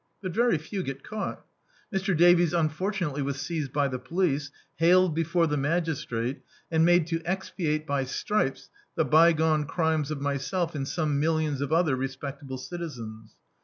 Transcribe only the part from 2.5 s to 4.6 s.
un fortunately was seized by the police;